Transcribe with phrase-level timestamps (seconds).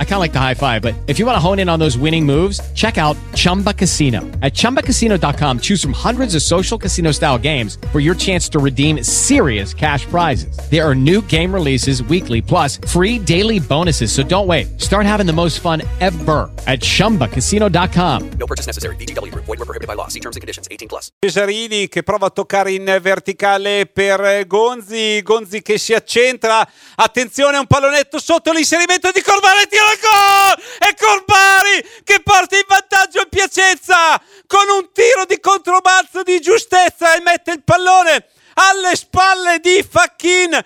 [0.00, 1.78] I kind of like the high five, but if you want to hone in on
[1.78, 4.22] those winning moves, check out Chumba Casino.
[4.42, 9.04] At ChumbaCasino.com, choose from hundreds of social casino style games for your chance to redeem
[9.04, 10.58] serious cash prizes.
[10.68, 14.10] There are new game releases weekly, plus free daily bonuses.
[14.10, 14.80] So don't wait.
[14.80, 18.30] Start having the most fun ever at ChumbaCasino.com.
[18.30, 18.96] No purchase necessary.
[18.96, 19.32] VGW.
[19.32, 20.08] Void were prohibited by law.
[20.08, 20.66] See terms and conditions.
[20.68, 21.12] 18 plus.
[21.24, 27.66] Cesarini che prova a toccare in verticale per Gonzi, Gonzi che si accentra, attenzione un
[27.66, 30.64] pallonetto sotto l'inserimento di Corbari, tiro al gol!
[30.78, 37.14] E Corbari che porta in vantaggio il Piacenza con un tiro di controbalzo di giustezza
[37.14, 40.64] e mette il pallone alle spalle di Facchin 1-0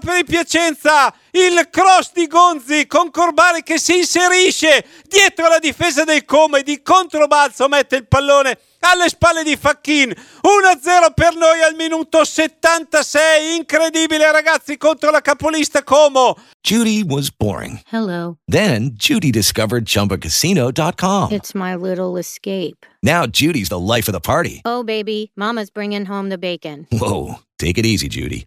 [0.00, 6.04] per il Piacenza il cross di Gonzi con Corbari che si inserisce dietro la difesa
[6.04, 11.60] del Como e di controbalzo mette il pallone alle spalle di Facchin 1-0 per noi
[11.60, 17.80] al minuto 76 incredibile ragazzi contro la capolista Como Judy was boring.
[17.92, 18.38] Hello.
[18.48, 21.30] Then Judy discovered ChumbaCasino.com.
[21.30, 22.84] It's my little escape.
[23.04, 24.62] Now Judy's the life of the party.
[24.64, 26.88] Oh, baby, Mama's bringing home the bacon.
[26.90, 28.46] Whoa, take it easy, Judy.